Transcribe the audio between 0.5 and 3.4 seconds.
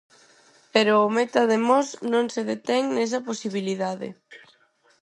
Pero o meta de Mos non se detén nesa